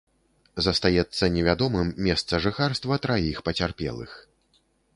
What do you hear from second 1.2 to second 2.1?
невядомым